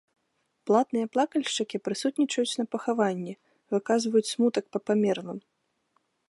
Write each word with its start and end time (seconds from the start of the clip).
Платныя 0.67 1.09
плакальшчыкі 1.17 1.79
прысутнічаюць 1.87 2.57
на 2.63 2.65
пахаванні, 2.77 3.33
выказваюць 3.75 4.27
смутак 4.33 4.65
па 4.75 4.79
памерлым. 4.89 5.39